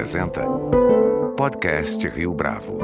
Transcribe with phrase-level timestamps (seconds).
[0.00, 0.46] apresenta
[1.36, 2.78] Podcast Rio Bravo.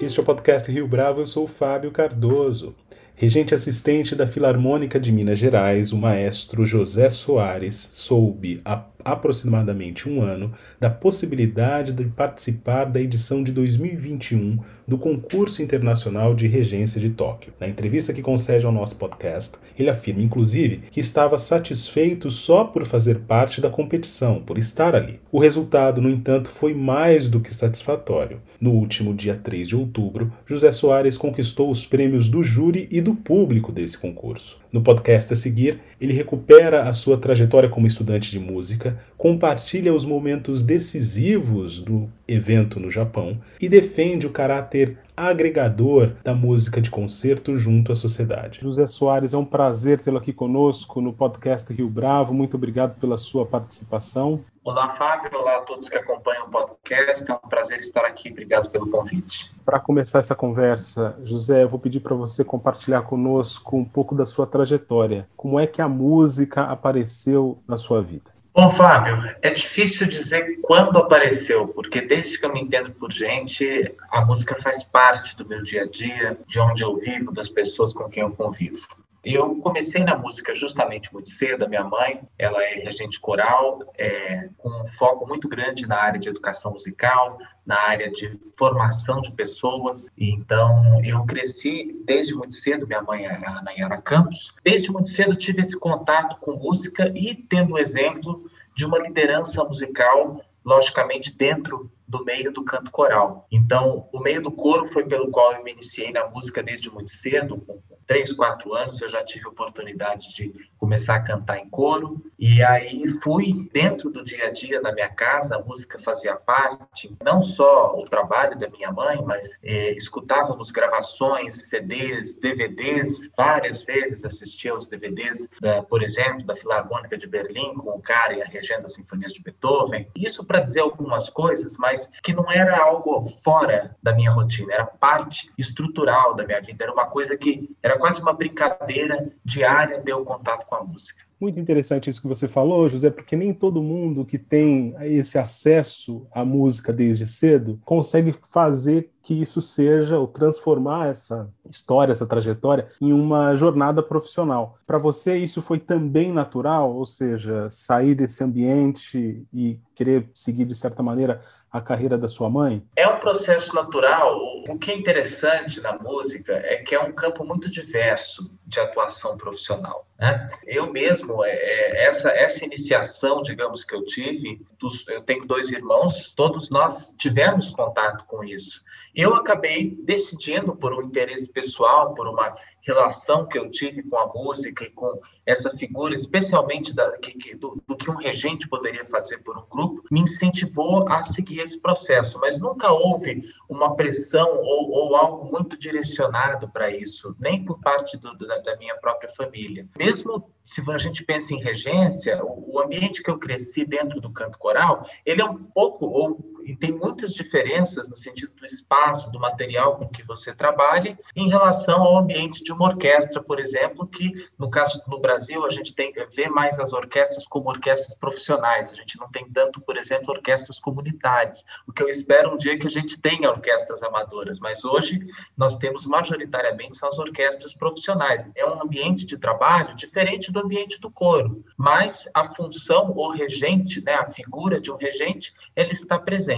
[0.00, 2.74] Este é o Podcast Rio Bravo, eu sou o Fábio Cardoso.
[3.14, 10.22] Regente assistente da Filarmônica de Minas Gerais, o maestro José Soares soube há aproximadamente um
[10.22, 17.10] ano da possibilidade de participar da edição de 2021 do Concurso Internacional de Regência de
[17.10, 17.52] Tóquio.
[17.58, 22.84] Na entrevista que concede ao nosso podcast, ele afirma, inclusive, que estava satisfeito só por
[22.84, 25.20] fazer parte da competição, por estar ali.
[25.32, 28.40] O resultado, no entanto, foi mais do que satisfatório.
[28.60, 33.14] No último dia 3 de outubro, José Soares conquistou os prêmios do júri e do
[33.14, 34.58] público desse concurso.
[34.72, 40.04] No podcast a seguir, ele recupera a sua trajetória como estudante de música, compartilha os
[40.04, 47.56] momentos decisivos do evento no Japão e defende o caráter agregador da música de concerto
[47.56, 48.60] junto à sociedade.
[48.62, 52.34] José Soares, é um prazer tê-lo aqui conosco no podcast Rio Bravo.
[52.34, 54.44] Muito obrigado pela sua participação.
[54.64, 55.30] Olá, Fábio.
[55.38, 57.30] Olá a todos que acompanham o podcast.
[57.30, 58.30] É um prazer estar aqui.
[58.30, 59.52] Obrigado pelo convite.
[59.62, 64.24] Para começar essa conversa, José, eu vou pedir para você compartilhar conosco um pouco da
[64.24, 65.28] sua trajetória.
[65.36, 68.33] Como é que a música apareceu na sua vida?
[68.56, 73.92] Bom, Fábio, é difícil dizer quando apareceu, porque desde que eu me entendo por gente,
[74.12, 77.92] a música faz parte do meu dia a dia, de onde eu vivo, das pessoas
[77.92, 78.78] com quem eu convivo.
[79.24, 81.64] Eu comecei na música justamente muito cedo.
[81.64, 86.20] A minha mãe, ela é regente coral, é, com um foco muito grande na área
[86.20, 89.98] de educação musical, na área de formação de pessoas.
[90.18, 92.86] Então, eu cresci desde muito cedo.
[92.86, 94.52] Minha mãe é a Nayara Campos.
[94.62, 98.44] Desde muito cedo tive esse contato com música e tendo o exemplo
[98.76, 103.46] de uma liderança musical, logicamente dentro do meio do canto coral.
[103.50, 107.10] Então, o meio do coro foi pelo qual eu me iniciei na música desde muito
[107.10, 112.22] cedo, com três, quatro anos, eu já tive oportunidade de começar a cantar em coro.
[112.38, 117.16] E aí fui dentro do dia a dia da minha casa, a música fazia parte,
[117.22, 124.24] não só o trabalho da minha mãe, mas é, escutávamos gravações, CDs, DVDs, várias vezes
[124.24, 128.46] assistia aos DVDs, da, por exemplo, da Filarmônica de Berlim, com o cara e a
[128.46, 130.06] regenda Sinfonias de Beethoven.
[130.16, 134.86] Isso para dizer algumas coisas, mas que não era algo fora da minha rotina, era
[134.86, 140.14] parte estrutural da minha vida, era uma coisa que era quase uma brincadeira diária ter
[140.14, 141.24] o contato com a música.
[141.40, 146.26] Muito interessante isso que você falou, José, porque nem todo mundo que tem esse acesso
[146.32, 152.88] à música desde cedo consegue fazer que isso seja, ou transformar essa história, essa trajetória,
[153.00, 154.78] em uma jornada profissional.
[154.86, 156.94] Para você, isso foi também natural?
[156.94, 161.40] Ou seja, sair desse ambiente e querer seguir, de certa maneira,
[161.74, 162.84] a carreira da sua mãe?
[162.94, 164.38] É um processo natural.
[164.68, 169.36] O que é interessante na música é que é um campo muito diverso de atuação
[169.36, 170.06] profissional.
[170.16, 170.50] Né?
[170.66, 175.68] Eu mesmo, é, é, essa, essa iniciação, digamos, que eu tive, dos, eu tenho dois
[175.68, 178.80] irmãos, todos nós tivemos contato com isso.
[179.14, 182.54] Eu acabei decidindo por um interesse pessoal, por uma
[182.86, 187.56] relação que eu tive com a música e com essa figura, especialmente da, que, que,
[187.56, 191.80] do, do, que um regente poderia fazer por um grupo, me incentivou a seguir esse
[191.80, 192.38] processo.
[192.40, 198.18] Mas nunca houve uma pressão ou, ou algo muito direcionado para isso, nem por parte
[198.18, 199.86] do, da, da, minha própria família.
[199.96, 204.32] Mesmo se a gente pensa em regência, o, o ambiente que eu cresci dentro do
[204.32, 209.30] canto coral, ele é um pouco ou e tem muitas diferenças no sentido do espaço,
[209.30, 214.06] do material com que você trabalha, em relação ao ambiente de uma orquestra, por exemplo,
[214.06, 218.88] que no caso no Brasil a gente tem vê mais as orquestras como orquestras profissionais.
[218.90, 221.58] A gente não tem tanto, por exemplo, orquestras comunitárias.
[221.86, 225.18] O que eu espero um dia que a gente tenha orquestras amadoras, mas hoje
[225.56, 228.48] nós temos majoritariamente são as orquestras profissionais.
[228.56, 234.00] É um ambiente de trabalho diferente do ambiente do coro, mas a função o regente,
[234.02, 236.53] né, a figura de um regente, ele está presente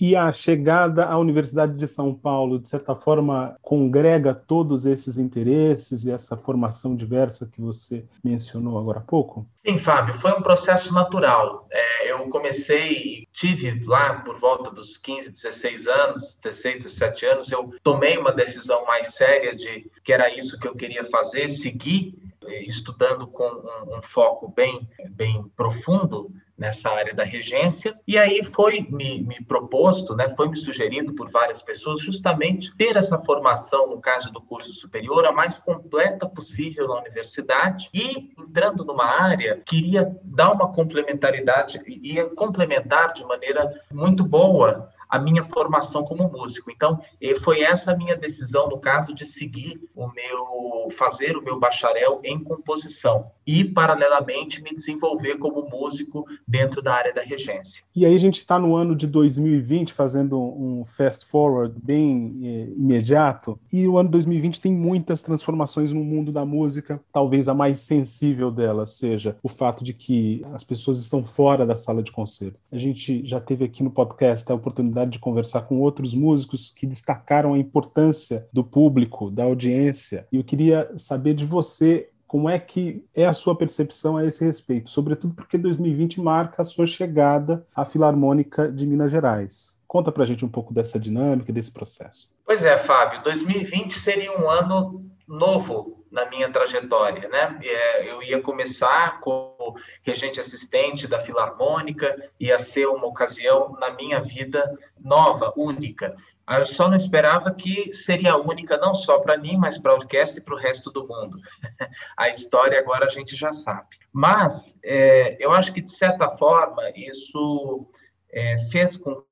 [0.00, 6.04] E a chegada à Universidade de São Paulo, de certa forma, congrega todos esses interesses
[6.04, 9.46] e essa formação diversa que você mencionou agora há pouco?
[9.64, 11.66] Sim, Fábio, foi um processo natural.
[11.70, 17.70] É, eu comecei, tive lá por volta dos 15, 16 anos, 16, 17 anos, eu
[17.82, 23.26] tomei uma decisão mais séria de que era isso que eu queria fazer, seguir estudando
[23.26, 27.94] com um, um foco bem, bem profundo nessa área da regência.
[28.06, 32.96] E aí foi me, me, proposto, né, foi me sugerido por várias pessoas, justamente ter
[32.96, 38.84] essa formação, no caso do curso superior, a mais completa possível na universidade e, entrando
[38.84, 46.02] numa área, queria dar uma complementaridade, ia complementar de maneira muito boa a minha formação
[46.02, 46.72] como músico.
[46.72, 46.98] Então,
[47.44, 52.20] foi essa a minha decisão, no caso, de seguir o meu, fazer o meu bacharel
[52.24, 57.84] em composição e, paralelamente, me desenvolver como músico dentro da área da regência.
[57.94, 62.72] E aí a gente está no ano de 2020, fazendo um fast forward bem eh,
[62.76, 67.78] imediato, e o ano 2020 tem muitas transformações no mundo da música, talvez a mais
[67.78, 72.58] sensível delas seja o fato de que as pessoas estão fora da sala de concerto.
[72.72, 76.86] A gente já teve aqui no podcast a oportunidade de conversar com outros músicos que
[76.86, 82.58] destacaram a importância do público, da audiência, e eu queria saber de você como é
[82.58, 87.64] que é a sua percepção a esse respeito, sobretudo porque 2020 marca a sua chegada
[87.74, 89.76] à Filarmônica de Minas Gerais.
[89.86, 92.32] Conta pra gente um pouco dessa dinâmica, desse processo.
[92.44, 97.58] Pois é, Fábio, 2020 seria um ano novo na minha trajetória, né?
[97.60, 99.74] É, eu ia começar como
[100.04, 106.14] regente assistente da Filarmônica, ia ser uma ocasião na minha vida nova, única.
[106.48, 110.38] Eu só não esperava que seria única não só para mim, mas para a orquestra
[110.38, 111.36] e para o resto do mundo.
[112.16, 113.88] a história agora a gente já sabe.
[114.12, 117.88] Mas é, eu acho que, de certa forma, isso
[118.30, 119.24] é, fez com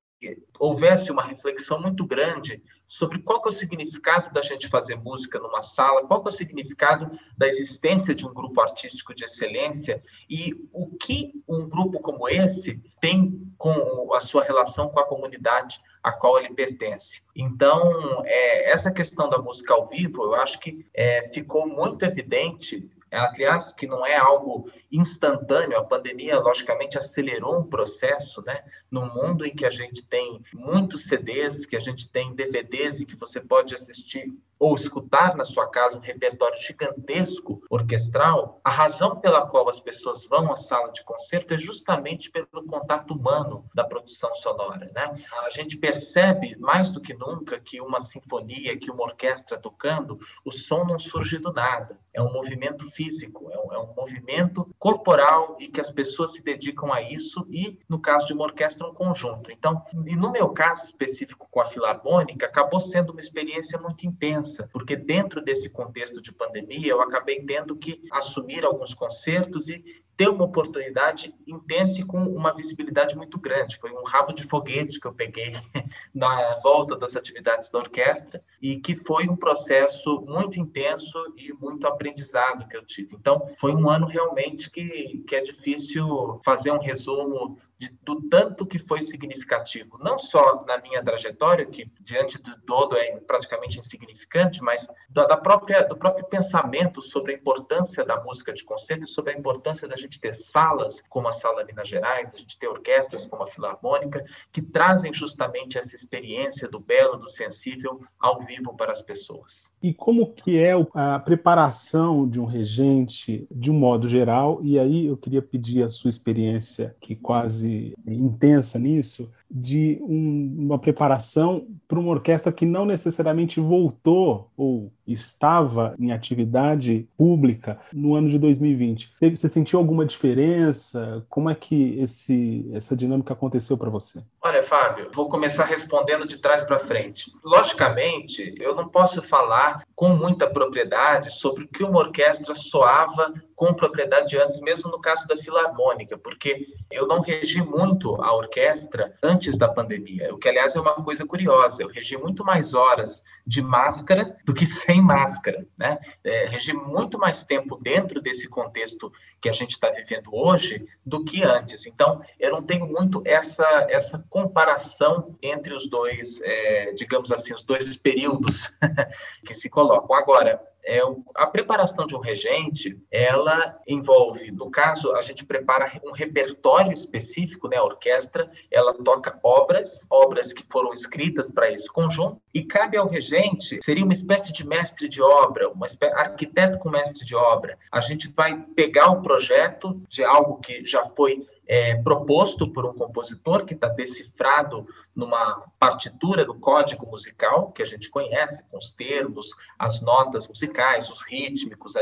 [0.58, 5.62] houvesse uma reflexão muito grande sobre qual é o significado da gente fazer música numa
[5.62, 10.94] sala, qual é o significado da existência de um grupo artístico de excelência e o
[10.98, 16.38] que um grupo como esse tem com a sua relação com a comunidade a qual
[16.38, 17.22] ele pertence.
[17.34, 22.90] Então, é, essa questão da música ao vivo, eu acho que é, ficou muito evidente
[23.12, 28.62] aliás, que não é algo instantâneo, a pandemia, logicamente, acelerou um processo, né?
[28.90, 33.06] No mundo em que a gente tem muitos CDs, que a gente tem DVDs e
[33.06, 34.26] que você pode assistir
[34.62, 40.24] ou escutar na sua casa um repertório gigantesco orquestral, a razão pela qual as pessoas
[40.28, 45.20] vão à sala de concerto é justamente pelo contato humano da produção sonora, né?
[45.46, 50.52] A gente percebe mais do que nunca que uma sinfonia, que uma orquestra tocando, o
[50.52, 51.98] som não surge do nada.
[52.14, 56.42] É um movimento físico, é um, é um movimento corporal e que as pessoas se
[56.42, 59.48] dedicam a isso e, no caso de uma orquestra, um conjunto.
[59.52, 64.68] Então, e no meu caso específico com a Filarmônica, acabou sendo uma experiência muito intensa
[64.72, 69.84] porque dentro desse contexto de pandemia eu acabei tendo que assumir alguns concertos e
[70.16, 73.78] ter uma oportunidade intensa e com uma visibilidade muito grande.
[73.80, 75.52] Foi um rabo de foguete que eu peguei
[76.14, 81.86] na volta das atividades da orquestra e que foi um processo muito intenso e muito
[81.86, 83.16] aprendizado que eu tive.
[83.16, 87.58] Então, foi um ano realmente que, que é difícil fazer um resumo
[88.02, 93.16] do tanto que foi significativo, não só na minha trajetória, que diante de todo é
[93.20, 98.64] praticamente insignificante, mas da, da própria, do próprio pensamento sobre a importância da música de
[98.64, 102.38] concerto e sobre a importância da gente ter salas como a Sala Minas Gerais, da
[102.38, 108.00] gente ter orquestras como a Filarmônica, que trazem justamente essa experiência do belo, do sensível
[108.20, 109.72] ao vivo para as pessoas.
[109.82, 114.60] E como que é a preparação de um regente de um modo geral?
[114.62, 117.71] E aí eu queria pedir a sua experiência, que quase
[118.06, 125.94] intensa nisso, de um, uma preparação para uma orquestra que não necessariamente voltou ou estava
[125.98, 129.12] em atividade pública no ano de 2020.
[129.20, 131.24] Você sentiu alguma diferença?
[131.28, 134.22] Como é que esse, essa dinâmica aconteceu para você?
[134.40, 137.30] Olha, Fábio, vou começar respondendo de trás para frente.
[137.44, 143.74] Logicamente, eu não posso falar com muita propriedade sobre o que uma orquestra soava com
[143.74, 149.41] propriedade antes, mesmo no caso da Filarmônica, porque eu não regi muito a orquestra antes
[149.58, 151.82] da pandemia, o que, aliás, é uma coisa curiosa.
[151.82, 155.98] Eu regi muito mais horas de máscara do que sem máscara, né?
[156.24, 161.24] É, regi muito mais tempo dentro desse contexto que a gente está vivendo hoje do
[161.24, 161.84] que antes.
[161.86, 167.64] Então, eu não tenho muito essa, essa comparação entre os dois, é, digamos assim, os
[167.64, 168.56] dois períodos
[169.44, 170.16] que se colocam.
[170.16, 171.00] Agora, é,
[171.36, 177.68] a preparação de um regente, ela envolve, no caso, a gente prepara um repertório específico,
[177.68, 177.76] né?
[177.76, 183.08] A orquestra, ela toca obras, obras que foram escritas para esse conjunto, e cabe ao
[183.08, 187.78] regente, seria uma espécie de mestre de obra, uma espécie, arquiteto com mestre de obra.
[187.90, 192.92] A gente vai pegar o projeto de algo que já foi é, proposto por um
[192.92, 198.92] compositor que está decifrado numa partitura do código musical que a gente conhece, com os
[198.92, 199.46] termos,
[199.78, 201.92] as notas musicais, os rítmicos,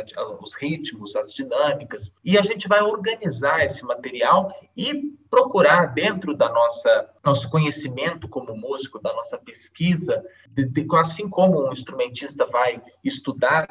[0.40, 6.48] os ritmos, as dinâmicas, e a gente vai organizar esse material e procurar dentro da
[6.48, 12.82] nossa nosso conhecimento como músico, da nossa pesquisa, de, de, assim como um instrumentista vai
[13.04, 13.68] estudar,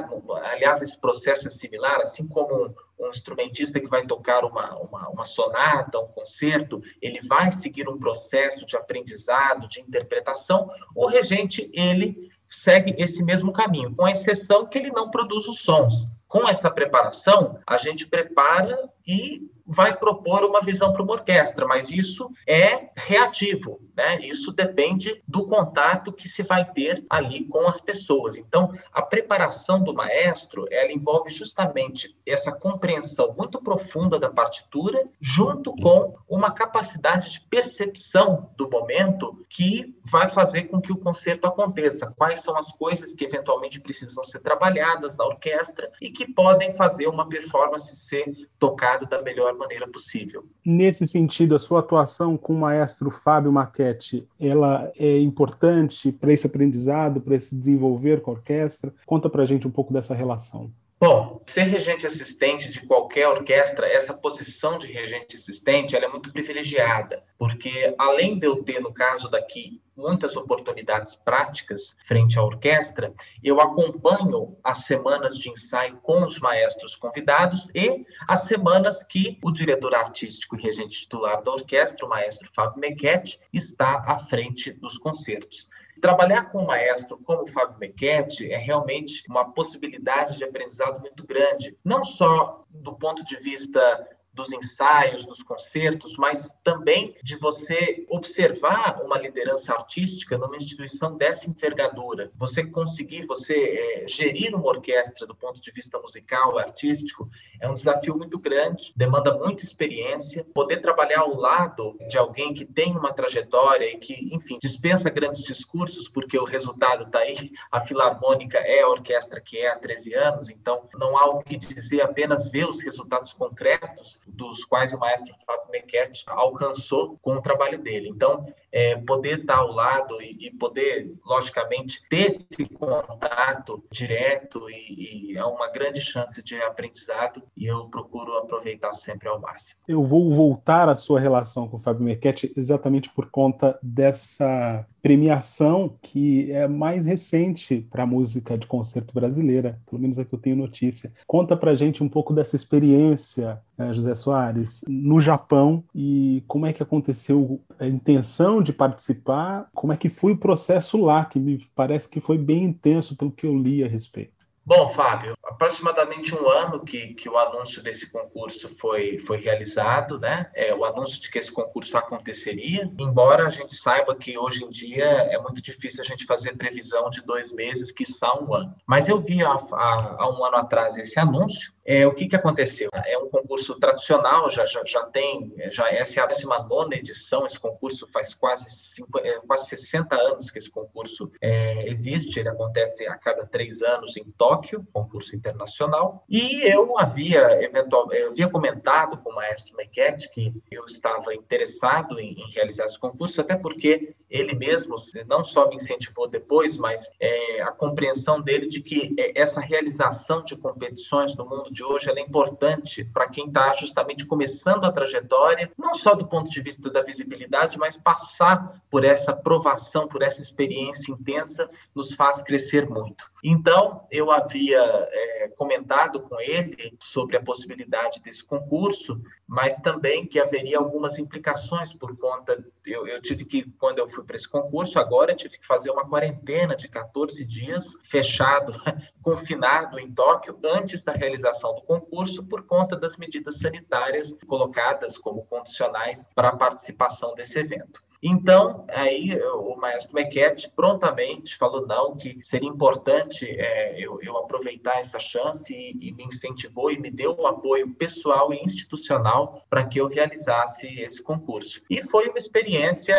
[0.52, 5.10] aliás, esse processo é similar, assim como um, um instrumentista que vai tocar uma, uma,
[5.10, 11.08] uma sonata, um concerto, ele vai seguir um processo de aprendizagem aprendizado, de interpretação, o
[11.08, 12.30] regente ele
[12.64, 15.94] segue esse mesmo caminho, com exceção que ele não produz os sons.
[16.28, 21.90] Com essa preparação, a gente prepara e vai propor uma visão para uma orquestra, mas
[21.90, 24.20] isso é reativo, né?
[24.22, 28.36] Isso depende do contato que se vai ter ali com as pessoas.
[28.36, 35.76] Então, a preparação do maestro, ela envolve justamente essa compreensão muito profunda da partitura, junto
[35.76, 42.12] com uma capacidade de percepção do momento que vai fazer com que o concerto aconteça.
[42.18, 47.08] Quais são as coisas que eventualmente precisam ser trabalhadas na orquestra e que podem fazer
[47.08, 48.26] uma performance ser
[48.58, 50.44] tocada da melhor maneira possível.
[50.66, 56.48] Nesse sentido, a sua atuação com o maestro Fábio Maquete, ela é importante para esse
[56.48, 58.94] aprendizado, para se desenvolver com a orquestra?
[59.06, 60.72] Conta para a gente um pouco dessa relação.
[61.02, 66.30] Bom, ser regente assistente de qualquer orquestra, essa posição de regente assistente, ela é muito
[66.34, 73.14] privilegiada, porque além de eu ter, no caso daqui, muitas oportunidades práticas frente à orquestra,
[73.42, 79.52] eu acompanho as semanas de ensaio com os maestros convidados e as semanas que o
[79.52, 84.98] diretor artístico e regente titular da orquestra, o maestro Fábio Mequete, está à frente dos
[84.98, 85.66] concertos.
[86.02, 91.26] Trabalhar com um maestro como o Fábio Mequete é realmente uma possibilidade de aprendizado muito
[91.26, 94.08] grande, não só do ponto de vista
[94.40, 101.50] dos ensaios, dos concertos, mas também de você observar uma liderança artística numa instituição dessa
[101.50, 102.32] envergadura.
[102.38, 107.28] Você conseguir, você é, gerir uma orquestra do ponto de vista musical, artístico,
[107.60, 110.46] é um desafio muito grande, demanda muita experiência.
[110.54, 115.44] Poder trabalhar ao lado de alguém que tem uma trajetória e que, enfim, dispensa grandes
[115.44, 117.52] discursos, porque o resultado está aí.
[117.70, 121.58] A Filarmônica é a orquestra que é há 13 anos, então não há o que
[121.58, 127.42] dizer, apenas ver os resultados concretos dos quais o maestro Fábio Mequete alcançou com o
[127.42, 128.10] trabalho dele.
[128.10, 135.32] Então, é, poder estar ao lado e, e, poder, logicamente, ter esse contato direto e,
[135.34, 139.80] e, é uma grande chance de aprendizado e eu procuro aproveitar sempre ao máximo.
[139.88, 145.96] Eu vou voltar à sua relação com o Fábio Mequete exatamente por conta dessa premiação
[146.02, 150.40] que é mais recente para a música de concerto brasileira, pelo menos é que eu
[150.40, 151.12] tenho notícia.
[151.26, 156.74] Conta para gente um pouco dessa experiência, né, José Soares, no Japão e como é
[156.74, 161.66] que aconteceu a intenção de participar, como é que foi o processo lá, que me
[161.76, 164.39] parece que foi bem intenso pelo que eu li a respeito.
[164.70, 170.48] Bom, Fábio, aproximadamente um ano que, que o anúncio desse concurso foi, foi realizado, né?
[170.54, 174.70] É, o anúncio de que esse concurso aconteceria, embora a gente saiba que hoje em
[174.70, 178.76] dia é muito difícil a gente fazer previsão de dois meses, que são um ano.
[178.86, 182.88] Mas eu vi há, há, um ano atrás esse anúncio, é, o que, que aconteceu?
[182.94, 187.60] É um concurso tradicional, já, já, já tem, já essa é a 19 edição, esse
[187.60, 188.64] concurso faz quase,
[188.96, 193.82] cinco, é, quase 60 anos que esse concurso é, existe, ele acontece a cada três
[193.82, 199.76] anos em Tóquio, concurso internacional, e eu havia, eventual, eu havia comentado com o maestro
[199.76, 205.44] Mequete que eu estava interessado em, em, realizar esse concurso, até porque ele mesmo não
[205.44, 210.56] só me incentivou depois, mas é, a compreensão dele de que é, essa realização de
[210.56, 215.96] competições no mundo de hoje é importante para quem está justamente começando a trajetória, não
[215.96, 221.14] só do ponto de vista da visibilidade, mas passar por essa provação, por essa experiência
[221.14, 223.24] intensa, nos faz crescer muito.
[223.44, 230.40] Então, eu havia é, comentado com ele sobre a possibilidade desse concurso, mas também que
[230.40, 232.64] haveria algumas implicações por conta.
[232.86, 236.08] Eu, eu tive que, quando eu fui para esse concurso, agora tive que fazer uma
[236.08, 238.74] quarentena de 14 dias, fechado,
[239.24, 245.46] confinado em Tóquio, antes da realização do concurso, por conta das medidas sanitárias colocadas como
[245.46, 248.09] condicionais para a participação desse evento.
[248.22, 255.00] Então, aí o maestro Mequete prontamente falou não, que seria importante é, eu, eu, aproveitar
[255.00, 259.86] essa chance e, e, me incentivou e me deu um apoio pessoal e institucional para
[259.86, 261.82] que eu realizasse esse concurso.
[261.90, 263.16] E foi uma experiência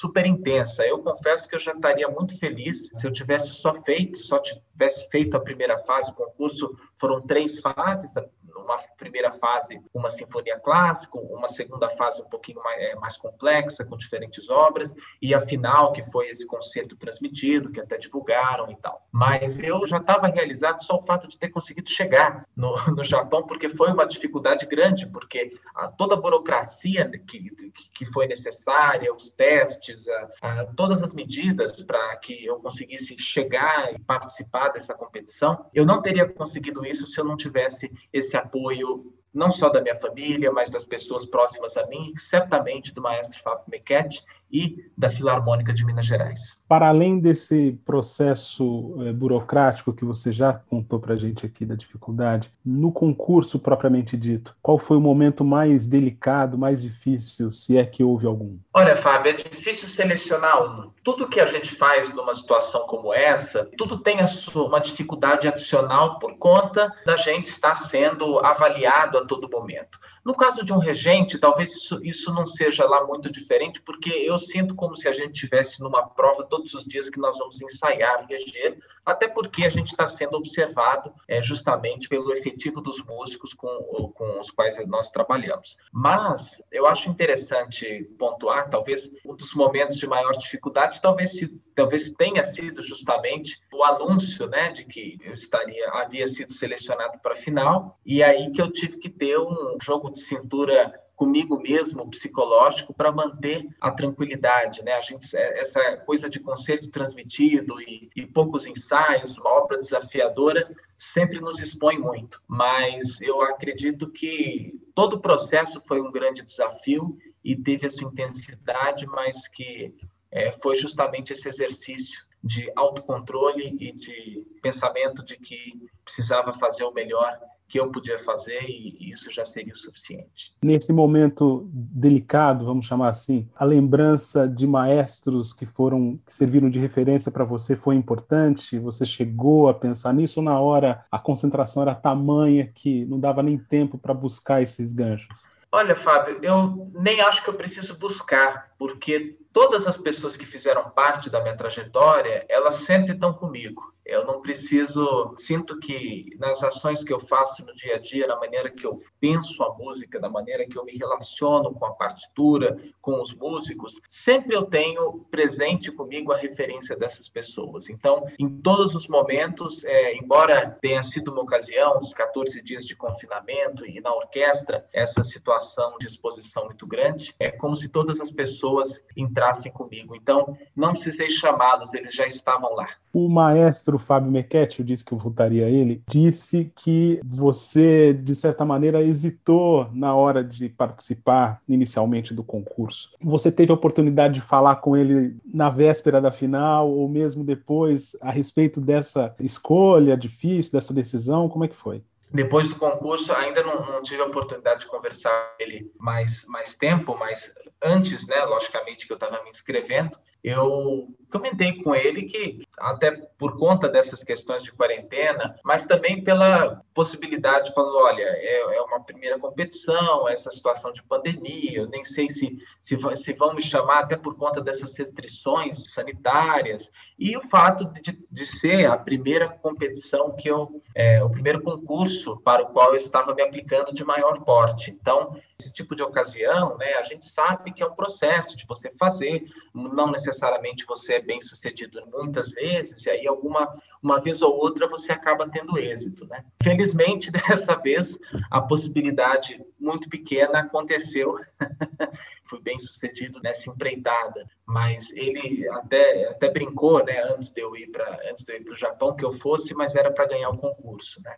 [0.00, 0.84] super intensa.
[0.84, 5.08] Eu confesso que eu já estaria muito feliz se eu tivesse só feito, só tivesse
[5.10, 6.70] feito a primeira fase do concurso.
[7.00, 8.12] Foram três fases,
[8.56, 13.84] uma primeira fase uma sinfonia clássica, uma segunda fase um pouquinho mais, é, mais complexa,
[13.84, 18.76] com diferentes obras, e a final, que foi esse concerto transmitido, que até divulgaram e
[18.76, 19.06] tal.
[19.12, 23.46] Mas eu já estava realizado só o fato de ter conseguido chegar no, no Japão,
[23.46, 27.50] porque foi uma dificuldade grande, porque a, toda a burocracia que,
[27.94, 33.92] que foi necessária, os testes, a, a, todas as medidas para que eu conseguisse chegar
[33.94, 39.12] e participar dessa competição, eu não teria conseguido isso se eu não tivesse esse apoio
[39.34, 43.64] não só da minha família, mas das pessoas próximas a mim, certamente do maestro Fábio
[43.68, 44.22] Mequete
[44.54, 46.38] e da Filarmônica de Minas Gerais.
[46.68, 51.74] Para além desse processo é, burocrático que você já contou para a gente aqui da
[51.74, 57.84] dificuldade, no concurso propriamente dito, qual foi o momento mais delicado, mais difícil, se é
[57.84, 58.56] que houve algum?
[58.72, 60.90] Olha, Fábio, é difícil selecionar um.
[61.02, 64.18] Tudo que a gente faz numa situação como essa, tudo tem
[64.54, 69.98] uma dificuldade adicional por conta da gente estar sendo avaliado a todo momento.
[70.24, 74.38] No caso de um regente, talvez isso, isso não seja lá muito diferente, porque eu
[74.38, 78.26] sinto como se a gente estivesse numa prova todos os dias que nós vamos ensaiar
[78.26, 84.12] reger, até porque a gente está sendo observado é, justamente pelo efetivo dos músicos com,
[84.14, 85.76] com os quais nós trabalhamos.
[85.92, 86.40] Mas
[86.72, 91.32] eu acho interessante pontuar, talvez um dos momentos de maior dificuldade, talvez,
[91.74, 97.34] talvez tenha sido justamente o anúncio né, de que eu estaria, havia sido selecionado para
[97.34, 102.10] a final, e aí que eu tive que ter um jogo de cintura comigo mesmo,
[102.10, 104.92] psicológico, para manter a tranquilidade, né?
[104.92, 110.68] A gente, é, essa coisa de concerto transmitido e, e, poucos ensaios, uma obra desafiadora,
[111.12, 112.40] sempre nos expõe muito.
[112.48, 118.10] Mas eu acredito que todo o processo foi um grande desafio e teve a sua
[118.10, 119.94] intensidade, mas que
[120.32, 126.92] é, foi justamente esse exercício de autocontrole e de pensamento de que precisava fazer o
[126.92, 127.38] melhor
[127.74, 130.54] que eu podia fazer e isso já seria o suficiente.
[130.62, 136.78] Nesse momento delicado, vamos chamar assim, a lembrança de maestros que foram que serviram de
[136.78, 138.78] referência para você foi importante?
[138.78, 143.42] Você chegou a pensar nisso ou na hora a concentração era tamanha que não dava
[143.42, 145.48] nem tempo para buscar esses ganchos?
[145.72, 150.90] Olha, Fábio, eu nem acho que eu preciso buscar, porque todas as pessoas que fizeram
[150.90, 153.94] parte da minha trajetória, elas sempre estão comigo.
[154.04, 158.36] Eu não preciso, sinto que nas ações que eu faço no dia a dia, na
[158.36, 162.76] maneira que eu penso a música, da maneira que eu me relaciono com a partitura,
[163.00, 167.88] com os músicos, sempre eu tenho presente comigo a referência dessas pessoas.
[167.88, 172.94] Então, em todos os momentos, é, embora tenha sido uma ocasião, os 14 dias de
[172.94, 178.30] confinamento e na orquestra, essa situação de exposição muito grande, é como se todas as
[178.32, 180.14] pessoas entrassem comigo.
[180.14, 182.88] Então, não precisei chamá-los, eles já estavam lá.
[183.12, 188.34] O maestro Fábio Mequete, eu disse que eu voltaria a ele, disse que você, de
[188.34, 193.10] certa maneira, hesitou na hora de participar inicialmente do concurso.
[193.20, 198.16] Você teve a oportunidade de falar com ele na véspera da final ou mesmo depois
[198.20, 201.48] a respeito dessa escolha difícil, dessa decisão?
[201.48, 202.02] Como é que foi?
[202.34, 206.74] depois do concurso, ainda não, não, tive a oportunidade de conversar com ele mais, mais
[206.74, 207.38] tempo, mas
[207.84, 213.58] antes, né, logicamente, que eu estava me inscrevendo, eu comentei com ele que, até por
[213.58, 219.36] conta dessas questões de quarentena, mas também pela possibilidade, falando, olha, é, é uma primeira
[219.36, 224.16] competição, essa situação de pandemia, eu nem sei se, se, se, vão me chamar até
[224.16, 230.48] por conta dessas restrições sanitárias, e o fato de, de ser a primeira competição que
[230.48, 234.92] eu, é, o primeiro concurso para o qual eu estava me aplicando de maior porte.
[234.92, 238.92] Então, esse tipo de ocasião, né, a gente sabe que é um processo de você
[238.98, 239.44] fazer,
[239.74, 243.68] não necessariamente você é bem sucedido muitas vezes, e aí alguma
[244.02, 246.44] uma vez ou outra você acaba tendo êxito, né?
[246.62, 248.08] Felizmente, dessa vez,
[248.50, 251.34] a possibilidade muito pequena aconteceu.
[252.48, 257.90] Fui bem sucedido nessa empreitada, mas ele até, até brincou, né, antes de eu ir
[257.90, 260.50] para antes de eu ir para o Japão que eu fosse, mas era para ganhar
[260.50, 261.34] o concurso, né?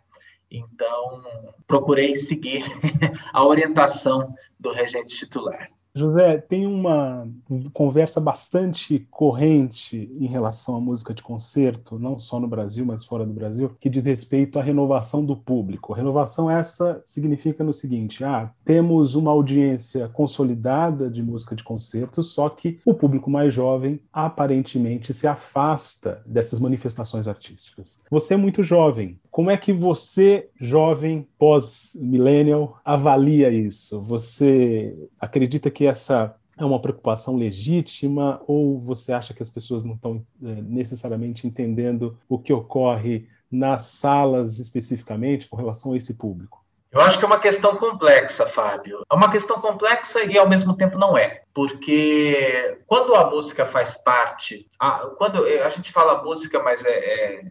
[0.51, 1.23] Então,
[1.65, 2.63] procurei seguir
[3.33, 5.69] a orientação do regente titular.
[5.97, 7.27] José, tem uma
[7.73, 13.25] conversa bastante corrente em relação à música de concerto, não só no Brasil, mas fora
[13.25, 15.93] do Brasil, que diz respeito à renovação do público.
[15.93, 22.49] Renovação essa significa no seguinte: ah, temos uma audiência consolidada de música de concerto, só
[22.49, 27.97] que o público mais jovem aparentemente se afasta dessas manifestações artísticas.
[28.09, 29.19] Você é muito jovem.
[29.31, 34.01] Como é que você, jovem, pós-millennial, avalia isso?
[34.01, 39.93] Você acredita que essa é uma preocupação legítima ou você acha que as pessoas não
[39.93, 46.65] estão é, necessariamente entendendo o que ocorre nas salas especificamente com relação a esse público?
[46.91, 49.01] Eu acho que é uma questão complexa, Fábio.
[49.11, 51.41] É uma questão complexa e ao mesmo tempo não é.
[51.53, 57.43] Porque quando a música faz parte, a, quando a gente fala música, mas é, é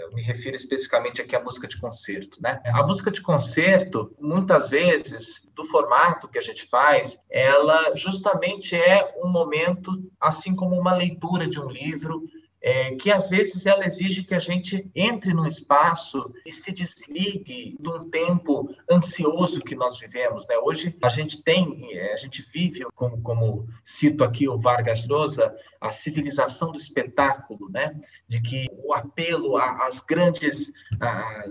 [0.00, 2.60] eu me refiro especificamente aqui à música de concerto, né?
[2.66, 9.14] A música de concerto, muitas vezes, do formato que a gente faz, ela justamente é
[9.22, 12.22] um momento, assim como uma leitura de um livro,
[12.62, 17.76] é, que às vezes ela exige que a gente entre num espaço e se desligue
[17.80, 20.46] de um tempo ansioso que nós vivemos.
[20.46, 20.56] Né?
[20.58, 23.66] Hoje a gente tem, é, a gente vive, como, como
[23.98, 27.94] cito aqui o Vargas Llosa, a civilização do espetáculo, né?
[28.28, 30.70] de que o apelo às grandes,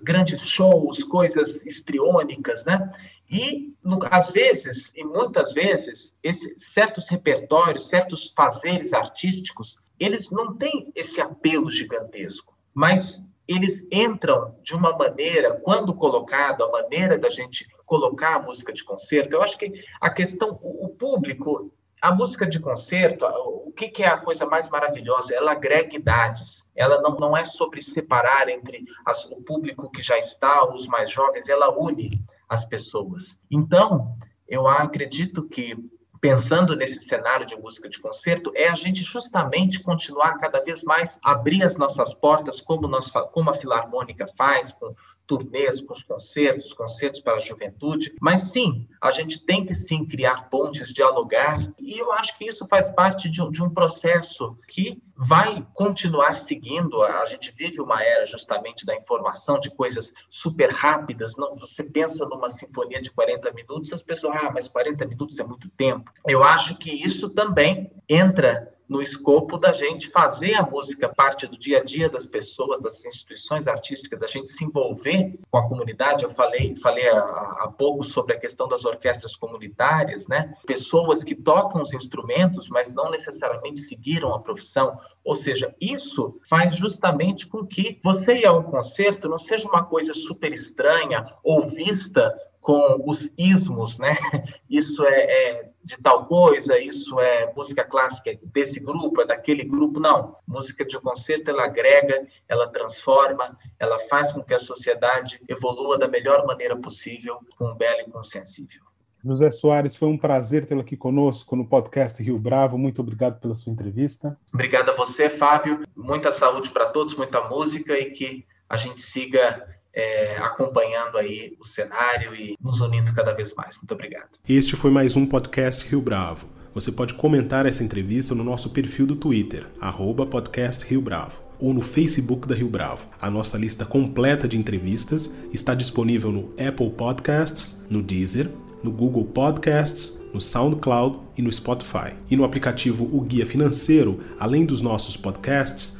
[0.04, 2.92] grandes shows, coisas estriônicas, né?
[3.32, 10.56] E, no, às vezes, e muitas vezes, esse, certos repertórios, certos fazeres artísticos, eles não
[10.56, 17.30] têm esse apelo gigantesco, mas eles entram de uma maneira, quando colocado, a maneira da
[17.30, 22.48] gente colocar a música de concerto, eu acho que a questão, o público, a música
[22.48, 25.34] de concerto, o que, que, é a coisa mais maravilhosa?
[25.34, 26.64] Ela agrega idades.
[26.76, 31.12] Ela não, não é sobre separar entre as, o público que já está, os mais
[31.12, 33.24] jovens, ela une as pessoas.
[33.52, 34.16] Então,
[34.48, 35.76] eu acredito que
[36.22, 41.18] pensando nesse cenário de música de concerto, é a gente justamente continuar cada vez mais
[41.24, 44.94] abrir as nossas portas, como, nós, como a Filarmônica faz, com
[45.30, 48.12] turnês, com os concertos, concertos para a juventude.
[48.20, 52.68] Mas sim, a gente tem que sim criar pontes, dialogar, e eu acho que isso
[52.68, 57.04] faz parte de um, de um processo que vai continuar seguindo.
[57.04, 61.34] A gente vive uma era justamente da informação, de coisas super rápidas.
[61.38, 65.44] Não, você pensa numa sinfonia de 40 minutos, as pessoas, ah, mas 40 minutos é
[65.44, 66.12] muito tempo.
[66.28, 71.58] Eu acho que isso também entra no escopo da gente fazer a música parte do
[71.58, 76.24] dia a dia das pessoas, das instituições artísticas, da gente se envolver com a comunidade.
[76.24, 80.56] Eu falei, falei há, há pouco sobre a questão das orquestras comunitárias, né?
[80.66, 84.98] Pessoas que tocam os instrumentos, mas não necessariamente seguiram a profissão.
[85.24, 90.14] Ou seja, isso faz justamente com que você ir ao concerto não seja uma coisa
[90.14, 94.16] super estranha ou vista com os ismos, né?
[94.70, 100.00] Isso é, é, de tal coisa, isso é música clássica desse grupo, é daquele grupo.
[100.00, 100.36] Não.
[100.48, 106.08] Música de concerto, ela agrega, ela transforma, ela faz com que a sociedade evolua da
[106.08, 108.84] melhor maneira possível, com belo e com sensível.
[109.26, 112.78] José Soares, foi um prazer tê-lo aqui conosco no podcast Rio Bravo.
[112.78, 114.38] Muito obrigado pela sua entrevista.
[114.54, 115.82] Obrigado a você, Fábio.
[115.98, 121.66] Muita saúde para todos, muita música e que a gente siga é, acompanhando aí o
[121.66, 123.78] cenário e nos unindo cada vez mais.
[123.78, 124.30] Muito obrigado.
[124.48, 126.48] Este foi mais um podcast Rio Bravo.
[126.74, 131.74] Você pode comentar essa entrevista no nosso perfil do Twitter, arroba podcast Rio Bravo, ou
[131.74, 133.08] no Facebook da Rio Bravo.
[133.20, 138.50] A nossa lista completa de entrevistas está disponível no Apple Podcasts, no Deezer,
[138.84, 142.14] no Google Podcasts, no SoundCloud e no Spotify.
[142.30, 146.00] E no aplicativo O Guia Financeiro, além dos nossos podcasts,